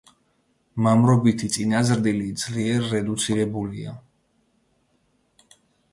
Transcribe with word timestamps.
მამრობითი 0.85 1.49
წინაზრდილი 1.57 2.31
ძლიერ 2.45 2.89
რედუცირებულია. 2.95 3.97